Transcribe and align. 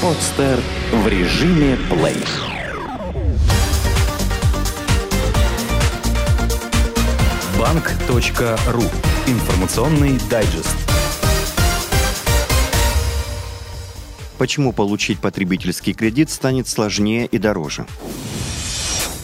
Подстер 0.00 0.60
в 0.92 1.08
режиме 1.08 1.76
плей. 1.90 2.22
Банк.ру. 7.58 8.82
Информационный 9.26 10.20
дайджест. 10.30 10.76
Почему 14.38 14.72
получить 14.72 15.18
потребительский 15.18 15.94
кредит 15.94 16.30
станет 16.30 16.68
сложнее 16.68 17.26
и 17.26 17.38
дороже? 17.38 17.84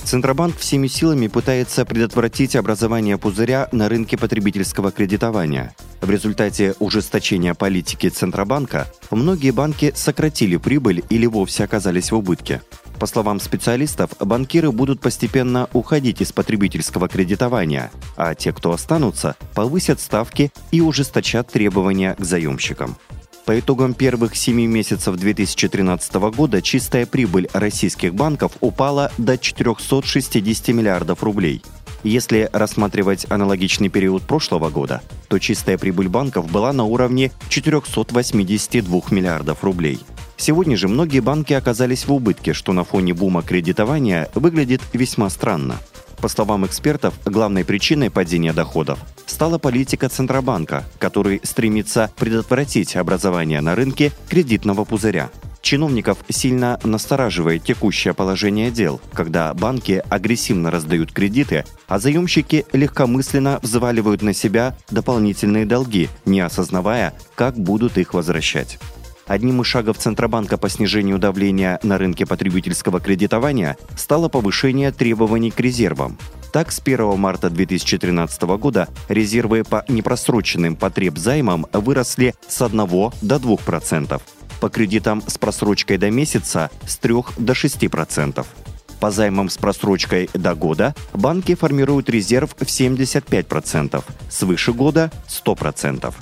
Центробанк 0.02 0.58
всеми 0.58 0.88
силами 0.88 1.28
пытается 1.28 1.84
предотвратить 1.84 2.56
образование 2.56 3.16
пузыря 3.16 3.68
на 3.70 3.88
рынке 3.88 4.18
потребительского 4.18 4.90
кредитования. 4.90 5.72
В 6.04 6.10
результате 6.10 6.74
ужесточения 6.80 7.54
политики 7.54 8.10
Центробанка 8.10 8.86
многие 9.10 9.52
банки 9.52 9.90
сократили 9.96 10.58
прибыль 10.58 11.02
или 11.08 11.24
вовсе 11.24 11.64
оказались 11.64 12.12
в 12.12 12.16
убытке. 12.16 12.60
По 13.00 13.06
словам 13.06 13.40
специалистов, 13.40 14.10
банкиры 14.20 14.70
будут 14.70 15.00
постепенно 15.00 15.66
уходить 15.72 16.20
из 16.20 16.30
потребительского 16.30 17.08
кредитования, 17.08 17.90
а 18.18 18.34
те, 18.34 18.52
кто 18.52 18.72
останутся, 18.72 19.34
повысят 19.54 19.98
ставки 19.98 20.52
и 20.72 20.82
ужесточат 20.82 21.50
требования 21.50 22.16
к 22.16 22.22
заемщикам. 22.22 22.98
По 23.46 23.58
итогам 23.58 23.94
первых 23.94 24.36
7 24.36 24.60
месяцев 24.66 25.16
2013 25.16 26.14
года 26.36 26.60
чистая 26.60 27.06
прибыль 27.06 27.48
российских 27.54 28.14
банков 28.14 28.52
упала 28.60 29.10
до 29.16 29.38
460 29.38 30.68
миллиардов 30.68 31.22
рублей. 31.22 31.62
Если 32.04 32.50
рассматривать 32.52 33.26
аналогичный 33.30 33.88
период 33.88 34.22
прошлого 34.24 34.68
года, 34.68 35.00
то 35.28 35.38
чистая 35.38 35.78
прибыль 35.78 36.08
банков 36.08 36.50
была 36.52 36.70
на 36.74 36.84
уровне 36.84 37.32
482 37.48 39.00
миллиардов 39.10 39.64
рублей. 39.64 39.98
Сегодня 40.36 40.76
же 40.76 40.86
многие 40.86 41.20
банки 41.20 41.54
оказались 41.54 42.06
в 42.06 42.12
убытке, 42.12 42.52
что 42.52 42.74
на 42.74 42.84
фоне 42.84 43.14
бума 43.14 43.42
кредитования 43.42 44.28
выглядит 44.34 44.82
весьма 44.92 45.30
странно. 45.30 45.76
По 46.18 46.28
словам 46.28 46.66
экспертов, 46.66 47.14
главной 47.24 47.64
причиной 47.64 48.10
падения 48.10 48.52
доходов 48.52 48.98
стала 49.24 49.56
политика 49.56 50.10
Центробанка, 50.10 50.84
который 50.98 51.40
стремится 51.42 52.10
предотвратить 52.16 52.96
образование 52.96 53.62
на 53.62 53.74
рынке 53.74 54.12
кредитного 54.28 54.84
пузыря. 54.84 55.30
Чиновников 55.64 56.18
сильно 56.28 56.78
настораживает 56.84 57.64
текущее 57.64 58.12
положение 58.12 58.70
дел, 58.70 59.00
когда 59.14 59.52
банки 59.54 60.02
агрессивно 60.10 60.70
раздают 60.70 61.10
кредиты, 61.10 61.64
а 61.88 61.98
заемщики 61.98 62.66
легкомысленно 62.74 63.60
взваливают 63.62 64.20
на 64.20 64.34
себя 64.34 64.76
дополнительные 64.90 65.64
долги, 65.64 66.10
не 66.26 66.42
осознавая, 66.42 67.14
как 67.34 67.56
будут 67.56 67.96
их 67.96 68.12
возвращать. 68.12 68.78
Одним 69.26 69.62
из 69.62 69.66
шагов 69.66 69.96
Центробанка 69.96 70.58
по 70.58 70.68
снижению 70.68 71.18
давления 71.18 71.80
на 71.82 71.96
рынке 71.96 72.26
потребительского 72.26 73.00
кредитования 73.00 73.78
стало 73.96 74.28
повышение 74.28 74.92
требований 74.92 75.50
к 75.50 75.58
резервам. 75.60 76.18
Так, 76.52 76.72
с 76.72 76.78
1 76.78 77.18
марта 77.18 77.48
2013 77.48 78.42
года 78.58 78.88
резервы 79.08 79.64
по 79.64 79.82
непросроченным 79.88 80.76
потребзаймам 80.76 81.66
выросли 81.72 82.34
с 82.46 82.60
1 82.60 82.76
до 82.76 83.36
2%, 83.36 84.20
по 84.60 84.68
кредитам 84.68 85.22
с 85.26 85.38
просрочкой 85.38 85.98
до 85.98 86.10
месяца 86.10 86.70
с 86.86 86.96
3 86.96 87.14
до 87.38 87.52
6%. 87.52 88.46
По 89.00 89.10
займам 89.10 89.50
с 89.50 89.56
просрочкой 89.58 90.30
до 90.32 90.54
года 90.54 90.94
банки 91.12 91.54
формируют 91.54 92.08
резерв 92.08 92.54
в 92.56 92.62
75%, 92.62 94.02
свыше 94.30 94.72
года– 94.72 95.10
100%. 95.28 96.14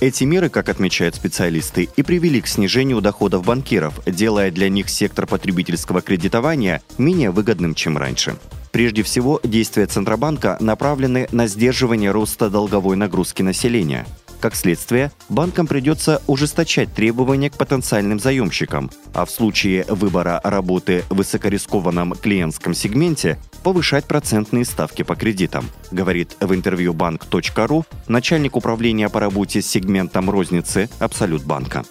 Эти 0.00 0.22
меры, 0.22 0.48
как 0.48 0.68
отмечают 0.68 1.16
специалисты, 1.16 1.88
и 1.96 2.02
привели 2.02 2.40
к 2.40 2.46
снижению 2.46 3.00
доходов 3.00 3.44
банкиров, 3.44 4.00
делая 4.06 4.52
для 4.52 4.68
них 4.68 4.90
сектор 4.90 5.26
потребительского 5.26 6.02
кредитования 6.02 6.82
менее 6.98 7.32
выгодным, 7.32 7.74
чем 7.74 7.98
раньше. 7.98 8.36
Прежде 8.70 9.02
всего, 9.02 9.40
действия 9.42 9.86
Центробанка 9.86 10.56
направлены 10.60 11.28
на 11.32 11.48
сдерживание 11.48 12.12
роста 12.12 12.48
долговой 12.48 12.96
нагрузки 12.96 13.42
населения. 13.42 14.06
Как 14.40 14.54
следствие, 14.54 15.10
банкам 15.28 15.66
придется 15.66 16.22
ужесточать 16.28 16.92
требования 16.94 17.50
к 17.50 17.56
потенциальным 17.56 18.20
заемщикам, 18.20 18.88
а 19.12 19.24
в 19.24 19.30
случае 19.30 19.84
выбора 19.88 20.40
работы 20.44 21.04
в 21.10 21.16
высокорискованном 21.16 22.12
клиентском 22.14 22.72
сегменте 22.72 23.38
повышать 23.64 24.04
процентные 24.04 24.64
ставки 24.64 25.02
по 25.02 25.16
кредитам, 25.16 25.68
говорит 25.90 26.36
в 26.40 26.54
интервью 26.54 26.94
банк.ру 26.94 27.84
начальник 28.06 28.56
управления 28.56 29.08
по 29.08 29.18
работе 29.18 29.60
с 29.60 29.66
сегментом 29.66 30.30
розницы 30.30 30.88
Абсолют 31.00 31.42
банка. 31.42 31.84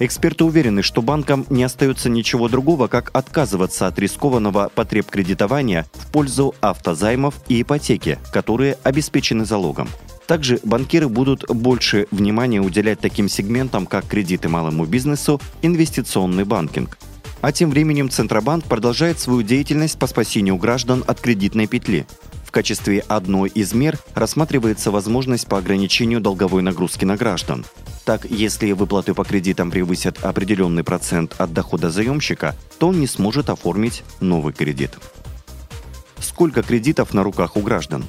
Эксперты 0.00 0.42
уверены, 0.42 0.82
что 0.82 1.02
банкам 1.02 1.46
не 1.50 1.62
остается 1.62 2.10
ничего 2.10 2.48
другого, 2.48 2.88
как 2.88 3.10
отказываться 3.12 3.86
от 3.86 3.96
рискованного 4.00 4.72
потреб 4.74 5.08
кредитования 5.08 5.86
в 5.92 6.10
пользу 6.10 6.56
автозаймов 6.60 7.36
и 7.46 7.62
ипотеки, 7.62 8.18
которые 8.32 8.78
обеспечены 8.82 9.44
залогом. 9.44 9.88
Также 10.32 10.60
банкиры 10.64 11.10
будут 11.10 11.44
больше 11.46 12.06
внимания 12.10 12.62
уделять 12.62 13.00
таким 13.00 13.28
сегментам, 13.28 13.84
как 13.84 14.06
кредиты 14.06 14.48
малому 14.48 14.86
бизнесу, 14.86 15.38
инвестиционный 15.60 16.44
банкинг. 16.44 16.96
А 17.42 17.52
тем 17.52 17.68
временем 17.68 18.08
Центробанк 18.08 18.64
продолжает 18.64 19.20
свою 19.20 19.42
деятельность 19.42 19.98
по 19.98 20.06
спасению 20.06 20.56
граждан 20.56 21.04
от 21.06 21.20
кредитной 21.20 21.66
петли. 21.66 22.06
В 22.46 22.50
качестве 22.50 23.00
одной 23.08 23.50
из 23.50 23.74
мер 23.74 23.98
рассматривается 24.14 24.90
возможность 24.90 25.46
по 25.48 25.58
ограничению 25.58 26.22
долговой 26.22 26.62
нагрузки 26.62 27.04
на 27.04 27.18
граждан. 27.18 27.66
Так, 28.06 28.24
если 28.24 28.72
выплаты 28.72 29.12
по 29.12 29.24
кредитам 29.24 29.70
превысят 29.70 30.24
определенный 30.24 30.82
процент 30.82 31.34
от 31.36 31.52
дохода 31.52 31.90
заемщика, 31.90 32.56
то 32.78 32.88
он 32.88 33.00
не 33.00 33.06
сможет 33.06 33.50
оформить 33.50 34.02
новый 34.20 34.54
кредит. 34.54 34.92
Сколько 36.20 36.62
кредитов 36.62 37.12
на 37.12 37.22
руках 37.22 37.54
у 37.58 37.60
граждан? 37.60 38.06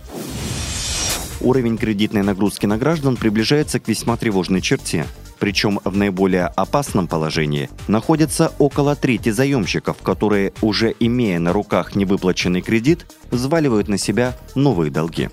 Уровень 1.44 1.78
кредитной 1.78 2.24
нагрузки 2.24 2.66
на 2.66 2.78
граждан 2.78 3.18
приближается 3.18 3.80
к 3.80 3.88
весьма 3.88 4.18
тревожной 4.18 4.62
черте– 4.62 5.06
причем 5.44 5.82
в 5.84 5.98
наиболее 5.98 6.46
опасном 6.46 7.06
положении 7.06 7.70
находятся 7.90 8.54
около 8.60 8.96
трети 8.96 9.28
заемщиков, 9.28 9.98
которые, 9.98 10.54
уже 10.62 10.96
имея 11.02 11.38
на 11.38 11.52
руках 11.52 11.98
невыплаченный 11.98 12.62
кредит, 12.62 13.06
взваливают 13.30 13.90
на 13.90 13.98
себя 13.98 14.38
новые 14.56 14.90
долги. 14.90 15.30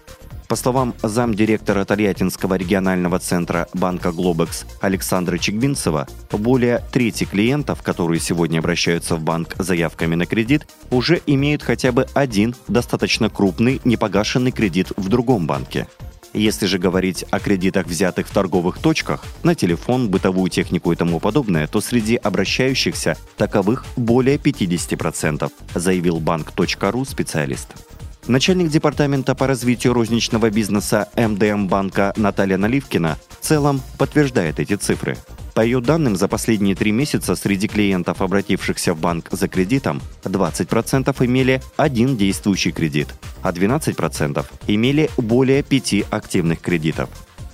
По 0.51 0.57
словам 0.57 0.97
замдиректора 1.01 1.85
Тольяттинского 1.85 2.55
регионального 2.55 3.21
центра 3.21 3.69
банка 3.73 4.11
«Глобекс» 4.11 4.65
Александра 4.81 5.39
Чигбинцева, 5.39 6.09
более 6.33 6.83
трети 6.91 7.23
клиентов, 7.23 7.85
которые 7.85 8.19
сегодня 8.19 8.59
обращаются 8.59 9.15
в 9.15 9.23
банк 9.23 9.55
с 9.61 9.65
заявками 9.65 10.17
на 10.17 10.27
кредит, 10.27 10.67
уже 10.91 11.23
имеют 11.25 11.63
хотя 11.63 11.93
бы 11.93 12.09
один 12.15 12.57
достаточно 12.67 13.31
крупный 13.31 13.81
непогашенный 13.85 14.51
кредит 14.51 14.89
в 14.97 15.09
другом 15.09 15.47
банке. 15.47 15.87
Если 16.35 16.67
же 16.67 16.79
говорить 16.79 17.25
о 17.31 17.39
кредитах, 17.39 17.87
взятых 17.87 18.27
в 18.27 18.33
торговых 18.33 18.79
точках, 18.79 19.25
на 19.45 19.55
телефон, 19.55 20.09
бытовую 20.09 20.51
технику 20.51 20.91
и 20.91 20.97
тому 20.97 21.21
подобное, 21.21 21.69
то 21.69 21.81
среди 21.81 22.17
обращающихся 22.17 23.17
таковых 23.37 23.87
более 23.95 24.37
50%, 24.37 25.49
заявил 25.77 26.19
банк.ру 26.19 27.05
специалист. 27.05 27.69
Начальник 28.31 28.69
департамента 28.69 29.35
по 29.35 29.49
развитию 29.49 29.93
розничного 29.93 30.51
бизнеса 30.51 31.09
МДМ 31.17 31.67
банка 31.67 32.13
Наталья 32.15 32.59
Наливкина 32.59 33.19
в 33.29 33.45
целом 33.45 33.83
подтверждает 33.99 34.61
эти 34.61 34.77
цифры. 34.77 35.17
По 35.53 35.63
ее 35.63 35.81
данным, 35.81 36.15
за 36.15 36.29
последние 36.29 36.77
три 36.77 36.93
месяца 36.93 37.35
среди 37.35 37.67
клиентов, 37.67 38.23
обратившихся 38.23 38.95
в 38.95 39.01
банк 39.01 39.27
за 39.33 39.49
кредитом, 39.49 40.01
20% 40.23 41.13
имели 41.27 41.61
один 41.77 42.17
действующий 42.17 42.71
кредит, 42.71 43.09
а 43.43 43.51
12% 43.51 44.47
имели 44.69 45.11
более 45.17 45.65
пяти 45.65 46.05
активных 46.09 46.61
кредитов. 46.61 47.11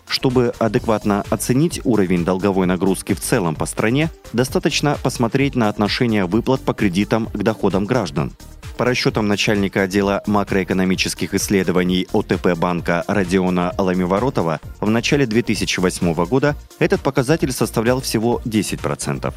Чтобы 0.06 0.52
адекватно 0.58 1.24
оценить 1.30 1.80
уровень 1.84 2.22
долговой 2.22 2.66
нагрузки 2.66 3.14
в 3.14 3.20
целом 3.20 3.54
по 3.54 3.64
стране, 3.64 4.10
достаточно 4.34 4.98
посмотреть 5.02 5.54
на 5.54 5.70
отношение 5.70 6.26
выплат 6.26 6.60
по 6.60 6.74
кредитам 6.74 7.28
к 7.32 7.42
доходам 7.42 7.86
граждан. 7.86 8.32
По 8.76 8.84
расчетам 8.84 9.26
начальника 9.26 9.82
отдела 9.82 10.22
макроэкономических 10.26 11.32
исследований 11.32 12.06
ОТП 12.12 12.48
банка 12.58 13.04
Родиона 13.08 13.72
Ламиворотова, 13.78 14.60
в 14.80 14.90
начале 14.90 15.24
2008 15.24 16.14
года 16.26 16.54
этот 16.78 17.00
показатель 17.00 17.52
составлял 17.52 18.02
всего 18.02 18.42
10%. 18.44 19.32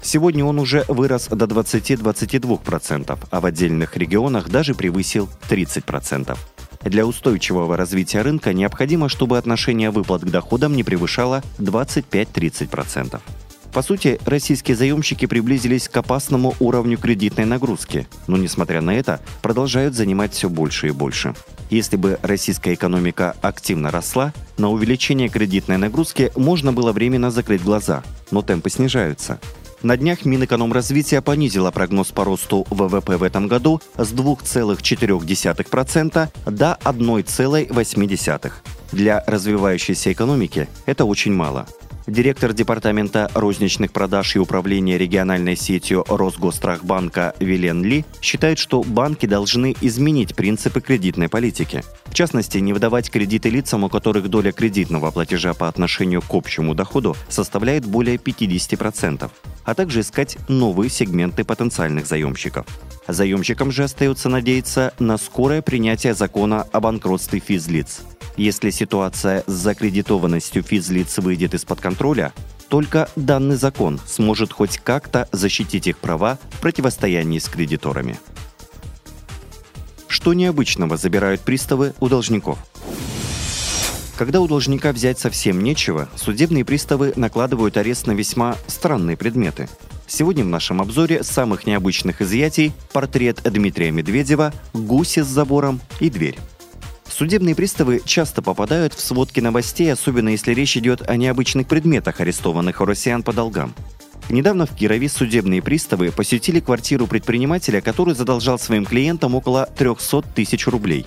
Сегодня 0.00 0.44
он 0.44 0.60
уже 0.60 0.84
вырос 0.86 1.26
до 1.26 1.46
20-22%, 1.46 3.18
а 3.30 3.40
в 3.40 3.46
отдельных 3.46 3.96
регионах 3.96 4.48
даже 4.48 4.74
превысил 4.76 5.28
30%. 5.48 6.38
Для 6.82 7.04
устойчивого 7.04 7.76
развития 7.76 8.22
рынка 8.22 8.52
необходимо, 8.52 9.08
чтобы 9.08 9.38
отношение 9.38 9.90
выплат 9.90 10.22
к 10.22 10.30
доходам 10.30 10.76
не 10.76 10.84
превышало 10.84 11.42
25-30%. 11.58 13.20
По 13.74 13.82
сути, 13.82 14.18
российские 14.24 14.76
заемщики 14.76 15.26
приблизились 15.26 15.88
к 15.88 15.96
опасному 15.96 16.54
уровню 16.60 16.96
кредитной 16.96 17.44
нагрузки, 17.44 18.06
но, 18.28 18.36
несмотря 18.36 18.80
на 18.80 18.94
это, 18.94 19.20
продолжают 19.42 19.96
занимать 19.96 20.32
все 20.32 20.48
больше 20.48 20.86
и 20.86 20.92
больше. 20.92 21.34
Если 21.70 21.96
бы 21.96 22.20
российская 22.22 22.74
экономика 22.74 23.34
активно 23.42 23.90
росла, 23.90 24.32
на 24.58 24.70
увеличение 24.70 25.28
кредитной 25.28 25.76
нагрузки 25.76 26.30
можно 26.36 26.72
было 26.72 26.92
временно 26.92 27.32
закрыть 27.32 27.64
глаза, 27.64 28.04
но 28.30 28.42
темпы 28.42 28.70
снижаются. 28.70 29.40
На 29.82 29.96
днях 29.96 30.24
Минэкономразвития 30.24 31.20
понизила 31.20 31.72
прогноз 31.72 32.12
по 32.12 32.24
росту 32.24 32.64
ВВП 32.70 33.16
в 33.16 33.24
этом 33.24 33.48
году 33.48 33.82
с 33.96 34.12
2,4% 34.12 36.28
до 36.46 36.78
1,8%. 36.84 38.52
Для 38.92 39.24
развивающейся 39.26 40.12
экономики 40.12 40.68
это 40.86 41.04
очень 41.04 41.32
мало– 41.32 41.66
Директор 42.06 42.52
Департамента 42.52 43.30
розничных 43.32 43.90
продаж 43.90 44.36
и 44.36 44.38
управления 44.38 44.98
региональной 44.98 45.56
сетью 45.56 46.04
Росгострахбанка 46.06 47.34
Вилен 47.40 47.82
Ли 47.82 48.04
считает, 48.20 48.58
что 48.58 48.82
банки 48.82 49.24
должны 49.24 49.74
изменить 49.80 50.36
принципы 50.36 50.82
кредитной 50.82 51.30
политики. 51.30 51.82
В 52.04 52.12
частности, 52.12 52.58
не 52.58 52.74
выдавать 52.74 53.10
кредиты 53.10 53.48
лицам, 53.48 53.84
у 53.84 53.88
которых 53.88 54.28
доля 54.28 54.52
кредитного 54.52 55.10
платежа 55.12 55.54
по 55.54 55.66
отношению 55.66 56.20
к 56.20 56.34
общему 56.34 56.74
доходу 56.74 57.16
составляет 57.30 57.86
более 57.86 58.16
50%, 58.16 59.30
а 59.64 59.74
также 59.74 60.00
искать 60.00 60.38
новые 60.48 60.90
сегменты 60.90 61.44
потенциальных 61.44 62.06
заемщиков. 62.06 62.66
Заемщикам 63.08 63.70
же 63.70 63.84
остается 63.84 64.28
надеяться 64.28 64.94
на 64.98 65.18
скорое 65.18 65.62
принятие 65.62 66.14
закона 66.14 66.62
о 66.72 66.80
банкротстве 66.80 67.40
физлиц– 67.40 68.00
если 68.36 68.70
ситуация 68.70 69.44
с 69.46 69.52
закредитованностью 69.52 70.62
физлиц 70.62 71.18
выйдет 71.18 71.54
из-под 71.54 71.80
контроля, 71.80 72.32
только 72.68 73.08
данный 73.14 73.56
закон 73.56 74.00
сможет 74.06 74.52
хоть 74.52 74.78
как-то 74.78 75.28
защитить 75.30 75.86
их 75.86 75.98
права 75.98 76.38
в 76.50 76.60
противостоянии 76.60 77.38
с 77.38 77.48
кредиторами. 77.48 78.18
Что 80.08 80.34
необычного 80.34 80.96
забирают 80.96 81.42
приставы 81.42 81.94
у 82.00 82.08
должников? 82.08 82.58
Когда 84.16 84.40
у 84.40 84.46
должника 84.46 84.92
взять 84.92 85.18
совсем 85.18 85.62
нечего, 85.62 86.08
судебные 86.14 86.64
приставы 86.64 87.12
накладывают 87.16 87.76
арест 87.76 88.06
на 88.06 88.12
весьма 88.12 88.56
странные 88.68 89.16
предметы. 89.16 89.68
Сегодня 90.06 90.44
в 90.44 90.48
нашем 90.48 90.80
обзоре 90.80 91.24
самых 91.24 91.66
необычных 91.66 92.22
изъятий 92.22 92.72
портрет 92.92 93.40
Дмитрия 93.42 93.90
Медведева, 93.90 94.52
гуси 94.72 95.22
с 95.22 95.26
забором 95.26 95.80
и 95.98 96.10
дверь. 96.10 96.38
Судебные 97.10 97.56
приставы 97.56 98.02
часто 98.04 98.40
попадают 98.40 98.94
в 98.94 99.00
сводки 99.00 99.40
новостей, 99.40 99.92
особенно 99.92 100.28
если 100.28 100.54
речь 100.54 100.76
идет 100.76 101.08
о 101.08 101.16
необычных 101.16 101.66
предметах, 101.66 102.20
арестованных 102.20 102.80
у 102.80 102.84
россиян 102.84 103.24
по 103.24 103.32
долгам. 103.32 103.74
Недавно 104.28 104.66
в 104.66 104.74
Кирове 104.74 105.08
судебные 105.08 105.60
приставы 105.60 106.12
посетили 106.12 106.60
квартиру 106.60 107.06
предпринимателя, 107.06 107.80
который 107.80 108.14
задолжал 108.14 108.58
своим 108.58 108.84
клиентам 108.84 109.34
около 109.34 109.66
300 109.76 110.22
тысяч 110.34 110.66
рублей. 110.66 111.06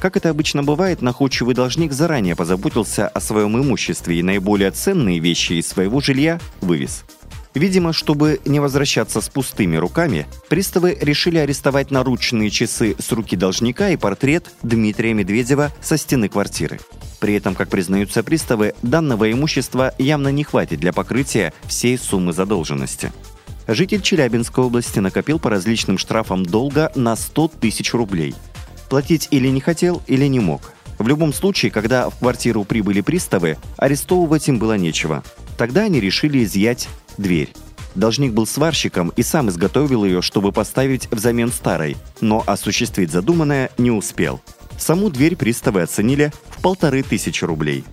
Как 0.00 0.16
это 0.16 0.30
обычно 0.30 0.62
бывает, 0.62 1.02
находчивый 1.02 1.54
должник 1.54 1.92
заранее 1.92 2.36
позаботился 2.36 3.08
о 3.08 3.20
своем 3.20 3.56
имуществе 3.58 4.18
и 4.18 4.22
наиболее 4.22 4.70
ценные 4.70 5.18
вещи 5.18 5.54
из 5.54 5.66
своего 5.68 6.00
жилья 6.00 6.40
вывез– 6.60 7.04
Видимо, 7.56 7.94
чтобы 7.94 8.38
не 8.44 8.60
возвращаться 8.60 9.22
с 9.22 9.30
пустыми 9.30 9.76
руками, 9.76 10.26
приставы 10.50 10.94
решили 11.00 11.38
арестовать 11.38 11.90
наручные 11.90 12.50
часы 12.50 12.94
с 12.98 13.10
руки 13.12 13.34
должника 13.34 13.88
и 13.88 13.96
портрет 13.96 14.50
Дмитрия 14.62 15.14
Медведева 15.14 15.72
со 15.80 15.96
стены 15.96 16.28
квартиры. 16.28 16.78
При 17.18 17.32
этом, 17.32 17.54
как 17.54 17.70
признаются 17.70 18.22
приставы, 18.22 18.74
данного 18.82 19.32
имущества 19.32 19.94
явно 19.96 20.28
не 20.28 20.44
хватит 20.44 20.80
для 20.80 20.92
покрытия 20.92 21.54
всей 21.66 21.96
суммы 21.96 22.34
задолженности. 22.34 23.10
Житель 23.66 24.02
Челябинской 24.02 24.62
области 24.62 24.98
накопил 24.98 25.38
по 25.38 25.48
различным 25.48 25.96
штрафам 25.96 26.44
долга 26.44 26.92
на 26.94 27.16
100 27.16 27.52
тысяч 27.58 27.94
рублей. 27.94 28.34
Платить 28.88 29.28
или 29.30 29.48
не 29.48 29.60
хотел, 29.60 30.02
или 30.06 30.26
не 30.26 30.40
мог. 30.40 30.72
В 30.98 31.08
любом 31.08 31.32
случае, 31.32 31.70
когда 31.70 32.08
в 32.08 32.18
квартиру 32.18 32.64
прибыли 32.64 33.00
приставы, 33.00 33.58
арестовывать 33.76 34.48
им 34.48 34.58
было 34.58 34.76
нечего. 34.76 35.22
Тогда 35.58 35.82
они 35.82 36.00
решили 36.00 36.44
изъять 36.44 36.88
дверь. 37.18 37.52
Должник 37.94 38.32
был 38.32 38.46
сварщиком 38.46 39.08
и 39.16 39.22
сам 39.22 39.48
изготовил 39.48 40.04
ее, 40.04 40.20
чтобы 40.22 40.52
поставить 40.52 41.10
взамен 41.10 41.50
старой, 41.50 41.96
но 42.20 42.42
осуществить 42.46 43.10
задуманное 43.10 43.70
не 43.78 43.90
успел. 43.90 44.40
Саму 44.78 45.08
дверь 45.08 45.36
приставы 45.36 45.82
оценили 45.82 46.32
в 46.50 46.60
полторы 46.60 47.02
тысячи 47.02 47.44
рублей. 47.44 47.84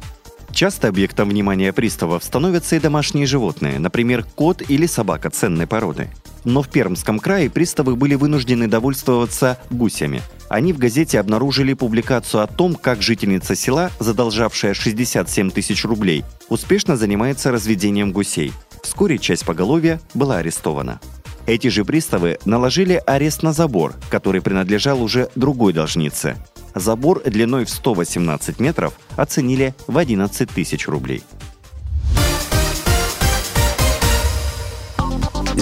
Часто 0.52 0.90
объектом 0.90 1.30
внимания 1.30 1.74
приставов 1.74 2.24
становятся 2.24 2.76
и 2.76 2.80
домашние 2.80 3.26
животные, 3.26 3.80
например, 3.80 4.26
кот 4.36 4.62
или 4.70 4.86
собака 4.86 5.30
ценной 5.30 5.68
породы. 5.68 6.10
Но 6.46 6.62
в 6.62 6.70
Пермском 6.70 7.20
крае 7.20 7.50
приставы 7.50 7.96
были 7.96 8.16
вынуждены 8.16 8.68
довольствоваться 8.68 9.58
гусями. 9.70 10.22
Они 10.50 10.74
в 10.74 10.78
газете 10.78 11.20
обнаружили 11.20 11.74
публикацию 11.74 12.44
о 12.44 12.48
том, 12.48 12.76
как 12.76 13.02
жительница 13.02 13.56
села, 13.56 13.92
задолжавшая 14.00 14.74
67 14.74 15.52
тысяч 15.52 15.84
рублей, 15.86 16.24
успешно 16.50 16.98
занимается 16.98 17.52
разведением 17.52 18.12
гусей. 18.12 18.52
Вскоре 18.84 19.18
часть 19.18 19.46
поголовья 19.46 20.00
была 20.14 20.38
арестована. 20.38 21.00
Эти 21.46 21.68
же 21.68 21.84
приставы 21.84 22.38
наложили 22.46 23.02
арест 23.06 23.44
на 23.44 23.52
забор, 23.52 23.96
который 24.10 24.42
принадлежал 24.42 25.02
уже 25.02 25.30
другой 25.36 25.74
должнице. 25.74 26.38
Забор 26.76 27.22
длиной 27.24 27.66
в 27.66 27.70
118 27.70 28.60
метров 28.60 28.94
оценили 29.16 29.76
в 29.88 29.98
11 29.98 30.50
тысяч 30.50 30.88
рублей. 30.88 31.24